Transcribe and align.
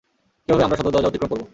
কীভাবে 0.49 0.63
আমরা 0.65 0.77
সদর 0.77 0.93
দরজা 0.93 1.09
অতিক্রম 1.09 1.29
করব? 1.31 1.43